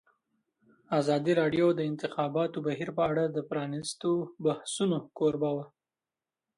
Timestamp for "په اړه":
2.97-3.23